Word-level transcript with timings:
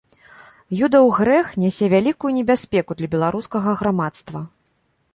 Юдаў 0.87 1.05
грэх 1.17 1.51
нясе 1.65 1.85
вялікую 1.95 2.31
небяспеку 2.39 2.91
для 3.01 3.07
беларускага 3.15 3.79
грамадства. 3.83 4.39